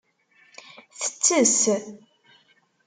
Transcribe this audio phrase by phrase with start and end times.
[0.99, 1.57] Tettess.